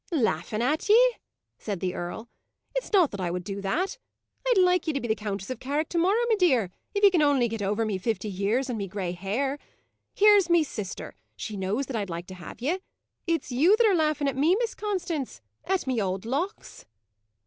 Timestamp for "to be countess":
4.93-5.51